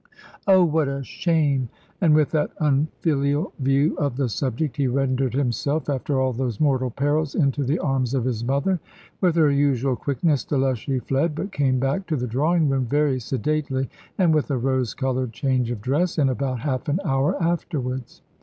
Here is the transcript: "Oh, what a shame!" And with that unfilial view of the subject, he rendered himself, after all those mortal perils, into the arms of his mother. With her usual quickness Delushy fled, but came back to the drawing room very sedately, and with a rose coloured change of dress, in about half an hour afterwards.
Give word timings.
"Oh, 0.47 0.63
what 0.63 0.87
a 0.87 1.03
shame!" 1.03 1.69
And 2.01 2.15
with 2.15 2.31
that 2.31 2.49
unfilial 2.59 3.53
view 3.59 3.95
of 3.97 4.17
the 4.17 4.29
subject, 4.29 4.77
he 4.77 4.87
rendered 4.87 5.35
himself, 5.35 5.91
after 5.91 6.19
all 6.19 6.33
those 6.33 6.59
mortal 6.59 6.89
perils, 6.89 7.35
into 7.35 7.63
the 7.63 7.77
arms 7.77 8.15
of 8.15 8.25
his 8.25 8.43
mother. 8.43 8.79
With 9.21 9.35
her 9.35 9.51
usual 9.51 9.95
quickness 9.95 10.43
Delushy 10.43 11.03
fled, 11.03 11.35
but 11.35 11.51
came 11.51 11.77
back 11.77 12.07
to 12.07 12.15
the 12.15 12.25
drawing 12.25 12.67
room 12.67 12.85
very 12.87 13.19
sedately, 13.19 13.91
and 14.17 14.33
with 14.33 14.49
a 14.49 14.57
rose 14.57 14.95
coloured 14.95 15.33
change 15.33 15.69
of 15.69 15.81
dress, 15.81 16.17
in 16.17 16.29
about 16.29 16.61
half 16.61 16.89
an 16.89 16.99
hour 17.05 17.39
afterwards. 17.39 18.23